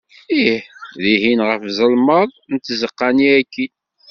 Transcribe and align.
Ih! 0.39 0.61
dihin 1.01 1.39
ɣef 1.49 1.61
ẓelmeḍ 1.77 2.29
n 2.51 2.55
tzeqqa-nni 2.57 3.29
akkin. 3.39 3.73